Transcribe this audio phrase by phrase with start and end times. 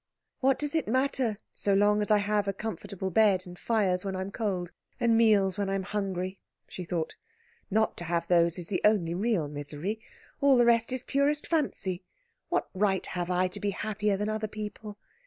[0.39, 4.15] "What does it matter, so long as I have a comfortable bed, and fires when
[4.15, 7.15] I am cold, and meals when I am hungry?" she thought.
[7.69, 10.01] "Not to have those is the only real misery.
[10.41, 12.03] All the rest is purest fancy.
[12.49, 14.97] What right have I to be happier than other people?